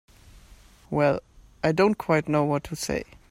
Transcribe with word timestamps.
Well—I 0.89 1.71
don't 1.73 1.93
quite 1.93 2.27
know 2.27 2.43
what 2.43 2.63
to 2.63 2.75
say. 2.75 3.03